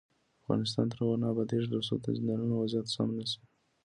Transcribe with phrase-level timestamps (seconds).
[0.41, 3.41] افغانستان تر هغو نه ابادیږي، ترڅو د زندانونو وضعیت سم نشي.